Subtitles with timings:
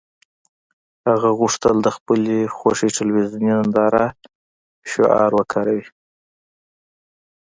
[1.09, 4.05] هغه غوښتل د خپلې خوښې تلویزیوني نندارې
[4.91, 5.85] شعار وکاروي